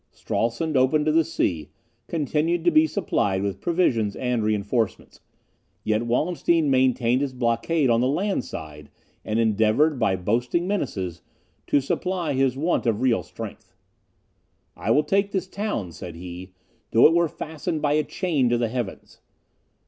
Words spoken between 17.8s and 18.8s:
by a chain to the